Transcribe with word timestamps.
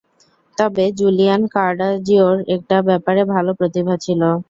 তবে 0.57 0.83
জুলিয়ান 0.99 1.41
ক্যাডাজিওর 1.53 2.37
একটা 2.55 2.77
ব্যাপারে 2.87 3.21
ভালো 3.33 3.51
প্রতিভা 3.59 3.95
ছিল। 4.05 4.21